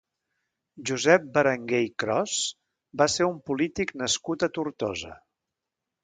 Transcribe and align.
Josep 0.89 1.25
Berenguer 1.33 1.81
i 1.87 1.91
Cros 2.03 2.37
va 3.01 3.07
ser 3.15 3.27
un 3.33 3.37
polític 3.49 3.93
nascut 4.03 4.47
a 4.47 4.49
Tortosa. 4.57 5.13